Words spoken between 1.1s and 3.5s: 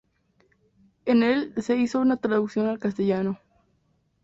el se hizo una traducción al castellano.